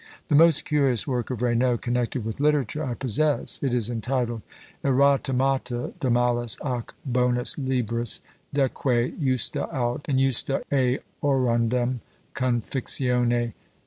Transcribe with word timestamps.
The 0.29 0.35
most 0.35 0.65
curious 0.65 1.05
work 1.05 1.29
of 1.29 1.43
Raynaud 1.43 1.81
connected 1.81 2.25
with 2.25 2.39
literature, 2.39 2.83
I 2.83 2.95
possess; 2.95 3.61
it 3.61 3.71
is 3.71 3.87
entitled 3.87 4.41
_Erotemata 4.83 5.93
de 5.99 6.09
malis 6.09 6.57
ac 6.65 6.95
bonis 7.07 7.55
Libris, 7.59 8.19
deque 8.51 9.15
justa 9.19 9.69
aut 9.71 10.01
injusta 10.09 10.63
eorundem 11.21 11.99
confixione. 12.33 13.53